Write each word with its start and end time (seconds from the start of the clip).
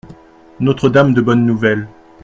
Notre-Dame 0.59 1.13
de 1.13 1.21
Bonne 1.21 1.45
Nouvelle. 1.45 1.87